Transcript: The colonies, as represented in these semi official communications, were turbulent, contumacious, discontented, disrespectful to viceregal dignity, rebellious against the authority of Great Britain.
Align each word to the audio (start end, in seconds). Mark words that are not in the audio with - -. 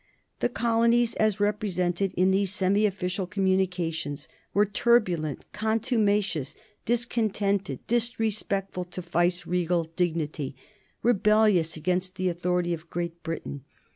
The 0.39 0.49
colonies, 0.49 1.13
as 1.17 1.39
represented 1.39 2.11
in 2.17 2.31
these 2.31 2.51
semi 2.51 2.87
official 2.87 3.27
communications, 3.27 4.27
were 4.51 4.65
turbulent, 4.65 5.45
contumacious, 5.51 6.55
discontented, 6.85 7.85
disrespectful 7.85 8.85
to 8.85 9.01
viceregal 9.03 9.83
dignity, 9.95 10.55
rebellious 11.03 11.77
against 11.77 12.15
the 12.15 12.29
authority 12.29 12.73
of 12.73 12.89
Great 12.89 13.21
Britain. 13.21 13.63